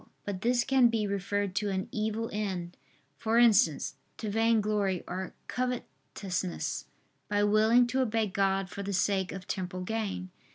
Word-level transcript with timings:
But 0.25 0.41
this 0.41 0.63
can 0.63 0.87
be 0.87 1.05
referred 1.05 1.53
to 1.57 1.69
an 1.69 1.87
evil 1.91 2.27
end, 2.33 2.75
for 3.19 3.37
instance, 3.37 3.97
to 4.17 4.31
vainglory 4.31 5.03
or 5.07 5.35
covetousness, 5.47 6.85
by 7.29 7.43
willing 7.43 7.85
to 7.85 8.01
obey 8.01 8.25
God 8.25 8.67
for 8.67 8.81
the 8.81 8.93
sake 8.93 9.31
of 9.31 9.47
temporal 9.47 9.83
gain. 9.83 10.31